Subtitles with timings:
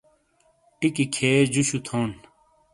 [0.79, 2.15] ٹیکی کھیے جُوشُو تھونڈ۔